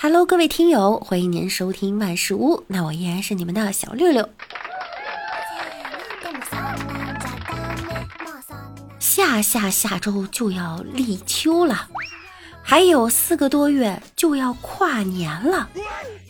[0.00, 2.62] Hello，各位听友，欢迎您收听万事屋。
[2.68, 4.28] 那我依然是你们的小六六。
[9.00, 11.88] 下下下周就要立秋了，
[12.62, 15.68] 还有四个多月就要跨年了，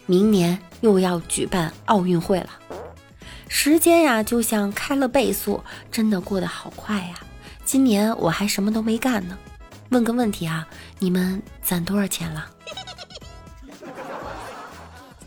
[0.07, 2.49] 明年又要举办奥运会了。
[3.49, 5.63] 时间呀，就像开了倍速，
[5.93, 7.21] 真的过得好快呀！
[7.67, 9.37] 今年我还什么都没干呢。
[9.91, 10.67] 问个问题啊，
[10.99, 12.49] 你们攒多少钱了？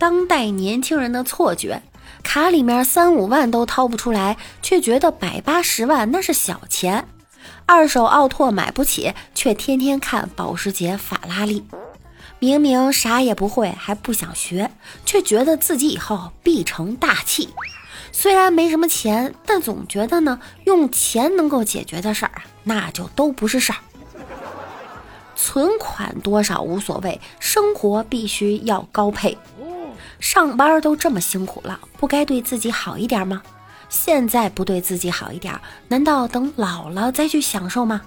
[0.02, 1.84] 当代年轻人的错觉，
[2.23, 7.03] 卡里面三五万都掏不出来，却觉得百八十万那是小钱；
[7.67, 11.63] 二手奥拓买不起，却天天看保时捷、法拉利。
[12.40, 14.71] 明明啥也不会，还不想学，
[15.05, 17.49] 却觉得自己以后必成大器。
[18.12, 23.77] 虽然没什么钱，但总觉得呢，用钱能够解决的事儿，那就都不是事儿。
[25.35, 29.38] 存款多少无所谓，生活必须要高配。
[30.21, 33.41] 上班都这么辛苦了，不该对自己好一点吗？
[33.90, 35.59] 现在不对自己好一点，
[35.90, 38.01] 难道等老了再去享受吗？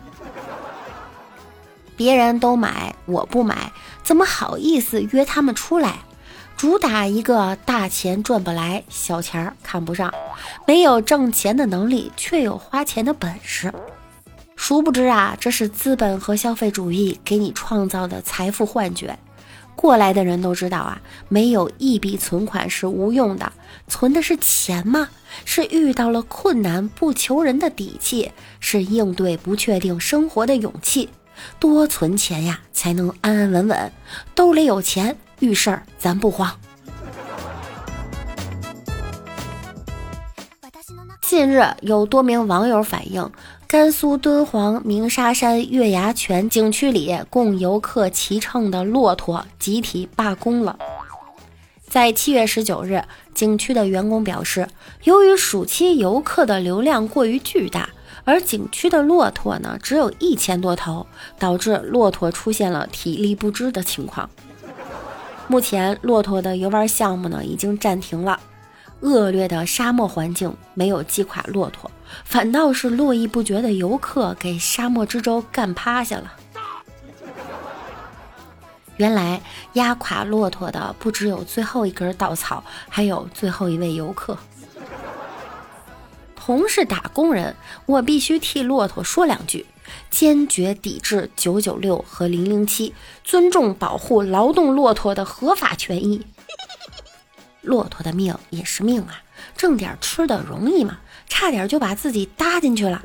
[1.96, 3.70] 别人都买，我不买，
[4.02, 5.98] 怎么好意思约他们出来？
[6.56, 10.14] 主打一个大钱赚不来，小钱看不上，
[10.66, 13.72] 没有挣钱的能力，却有花钱的本事。
[14.56, 19.18] 殊不知啊，这是资本和消费主义给你创造的财富幻觉。
[19.76, 23.52] 过来的人都知道啊，没有一笔存款是无用的。
[23.88, 25.08] 存的是钱吗？
[25.44, 31.10] 是遇到了困难不求人的底气，是应对不确定生活的勇气。
[31.58, 33.92] 多存钱呀，才能安安稳稳。
[34.34, 36.50] 兜里有钱，遇事儿咱不慌。
[41.20, 43.28] 近日，有多名网友反映。
[43.66, 50.78] 甘肃敦煌鸣沙山月牙泉景区里供游客骑乘的骆驼集体罢工了。
[51.88, 53.02] 在七月十九日，
[53.34, 54.68] 景区的员工表示，
[55.04, 57.88] 由于暑期游客的流量过于巨大，
[58.24, 61.06] 而景区的骆驼呢只有一千多头，
[61.38, 64.28] 导致骆驼出现了体力不支的情况。
[65.48, 68.38] 目前，骆驼的游玩项目呢已经暂停了。
[69.04, 71.90] 恶劣的沙漠环境没有击垮骆驼，
[72.24, 76.32] 反倒是络绎不绝的游客给沙漠之舟干趴下了。
[78.96, 79.42] 原来
[79.74, 84.38] 压垮骆驼的不只有最后一根稻草，还有最后一位游客。
[86.34, 87.54] 同是打工人，
[87.84, 89.66] 我必须替骆驼说两句：
[90.10, 96.24] 坚决抵制九九六和零零七，尊重保护劳动骆驼的合法权益。
[97.64, 99.22] 骆驼的命也是命啊，
[99.56, 100.98] 挣点吃的容易吗？
[101.26, 103.02] 差点就把自己搭进去了。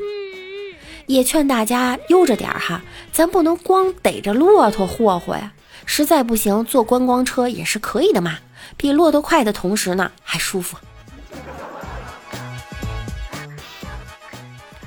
[1.08, 2.81] 也劝大家悠着点哈，
[3.12, 5.53] 咱不能光逮着骆驼霍霍呀。
[5.86, 8.38] 实在不行，坐观光车也是可以的嘛，
[8.78, 10.78] 比骆驼快的同时呢，还舒服。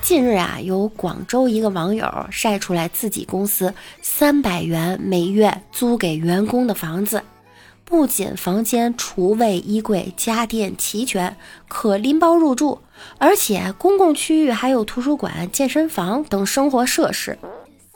[0.01, 7.23] 近日啊，有广州一个网友晒出来自己公司三百元每月租给员工的房子。
[7.93, 11.37] 不仅房间、厨卫、衣柜、家电齐全，
[11.69, 12.79] 可拎包入住，
[13.19, 17.39] 而且公共区域还有图书馆、健身房等生活设施。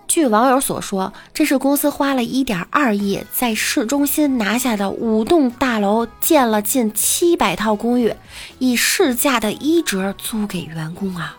[0.06, 8.12] 据网友所说，这是公司花了一点二亿在市中心拿下的五栋大楼，建了近七百套公寓，
[8.58, 11.38] 以市价的一折租给员工啊！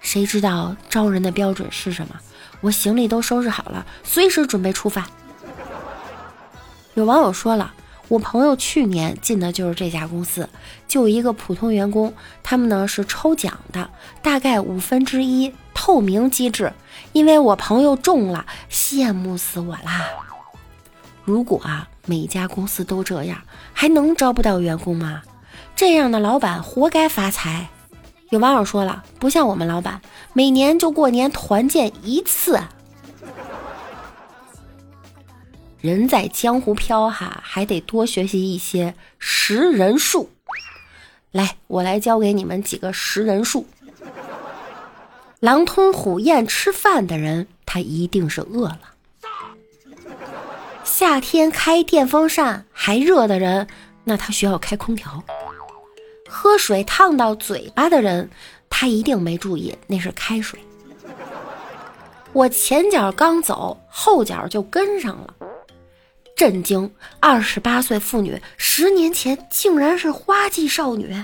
[0.00, 2.14] 谁知道招人的标准是什么？
[2.60, 5.10] 我行李都收拾好了，随时准备出发。
[7.00, 7.72] 有网友说了，
[8.08, 10.46] 我朋友去年进的就是这家公司，
[10.86, 12.12] 就一个普通员工，
[12.42, 13.88] 他们呢是抽奖的，
[14.20, 16.74] 大概五分之一透明机制，
[17.12, 20.08] 因为我朋友中了，羡慕死我啦！
[21.24, 23.38] 如果啊每家公司都这样，
[23.72, 25.22] 还能招不到员工吗？
[25.74, 27.70] 这样的老板活该发财。
[28.28, 30.02] 有网友说了，不像我们老板，
[30.34, 32.60] 每年就过年团建一次。
[35.80, 40.28] 人在江湖飘哈，还得多学习一些识人术。
[41.32, 43.66] 来，我来教给你们几个识人术。
[45.38, 48.80] 狼吞虎咽吃饭的人，他一定是饿了。
[50.84, 53.66] 夏天开电风扇还热的人，
[54.04, 55.24] 那他需要开空调。
[56.28, 58.28] 喝水烫到嘴巴的人，
[58.68, 60.60] 他一定没注意那是开水。
[62.34, 65.34] 我前脚刚走，后脚就跟上了。
[66.40, 66.90] 震惊
[67.20, 71.14] 二十八岁妇女十年前竟然是花季少女。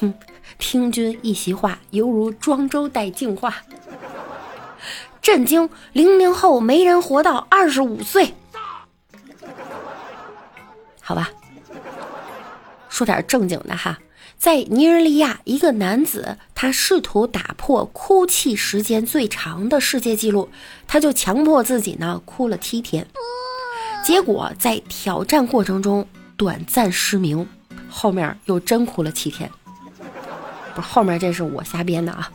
[0.00, 0.14] 哼
[0.56, 3.54] 听君一席话犹如庄周待净化
[5.20, 8.34] 震惊零零后没人活到二十五岁。
[11.02, 11.30] 好吧。
[12.98, 13.96] 说点正经的哈，
[14.36, 20.48] 在尼日利亚，一个男子他试图打破哭泣时间最长的世界纪录，
[20.88, 23.06] 他就强迫自己呢哭了七天，
[24.04, 26.04] 结果在挑战过程中
[26.36, 27.48] 短暂失明，
[27.88, 29.48] 后面又真哭了七天。
[30.74, 32.28] 不是后面这是我瞎编的啊。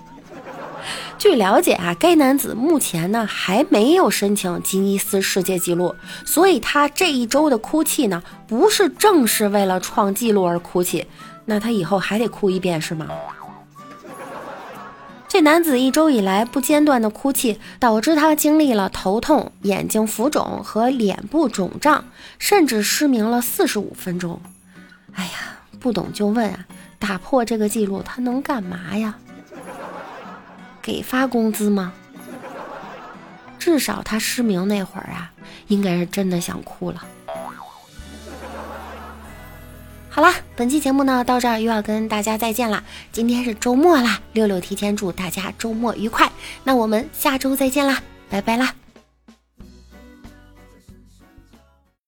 [1.17, 5.95] 据了解啊，该男子目前呢还没有申请吉尼斯世界纪录，
[6.25, 11.05] 所以他这一周的哭泣呢不是正是为了创纪录而哭泣，
[11.45, 13.07] 那他以后还得哭一遍是吗？
[15.27, 22.05] 这男子一周以来不间断的哭泣，导致他经历了头痛、眼睛浮肿和脸部肿胀，
[22.37, 24.39] 甚至失明了四十五分钟。
[25.13, 25.31] 哎呀，
[25.79, 26.65] 不懂就问啊，
[26.99, 29.15] 打破这个记录他能干嘛呀？
[30.83, 31.93] 给发工资吗？
[33.57, 35.31] 至少他失明那会儿啊，
[35.67, 37.01] 应该是真的想哭了。
[40.09, 42.83] 好啦，本期节目呢到这儿又要跟大家再见啦。
[43.11, 46.29] 今天是周末啦，六六提前祝大家周末愉快。
[46.65, 48.75] 那我们下周再见啦，拜拜啦。